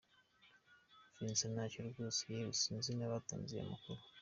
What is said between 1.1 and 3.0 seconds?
Vincent: Ntacyo rwose, yewe sinzi